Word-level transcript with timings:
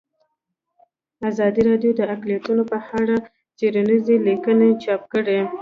ازادي 1.29 1.61
راډیو 1.69 1.91
د 1.99 2.01
اقلیتونه 2.13 2.63
په 2.71 2.77
اړه 2.99 3.15
څېړنیزې 3.57 4.15
لیکنې 4.27 4.69
چاپ 4.83 5.01
کړي. 5.13 5.39